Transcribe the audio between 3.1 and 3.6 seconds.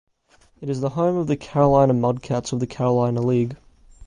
League.